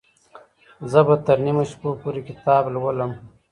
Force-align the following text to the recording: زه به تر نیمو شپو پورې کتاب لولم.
زه 0.91 0.99
به 1.07 1.15
تر 1.25 1.37
نیمو 1.45 1.63
شپو 1.71 1.89
پورې 2.01 2.21
کتاب 2.27 2.63
لولم. 2.73 3.11